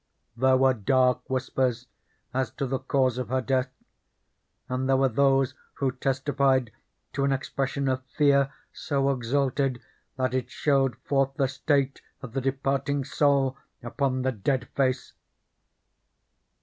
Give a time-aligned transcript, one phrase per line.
[0.35, 1.85] There were dark whispers
[2.33, 3.69] as to the cause of her death,
[4.67, 6.71] and there were those who testified
[7.13, 9.79] to an expression of fear so exalted
[10.17, 15.13] that it showed forth the state of the departing soul upon the dead face.